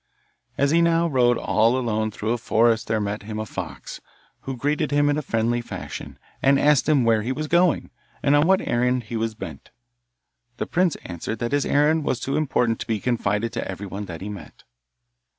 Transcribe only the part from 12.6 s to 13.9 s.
to be confided to